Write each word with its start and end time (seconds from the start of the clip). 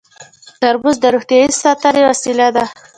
ترموز 0.61 0.97
د 1.01 1.05
روغتیا 1.13 1.41
د 1.49 1.51
ساتنې 1.63 2.01
وسیله 2.09 2.47
ده. 2.55 2.65